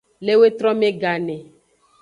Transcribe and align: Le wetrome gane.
Le 0.25 0.33
wetrome 0.39 0.89
gane. 1.01 1.37